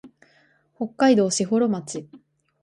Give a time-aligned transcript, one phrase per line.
[0.77, 2.09] 北海道士幌町